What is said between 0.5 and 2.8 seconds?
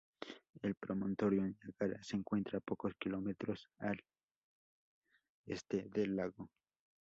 El promontorio Niágara se encuentra a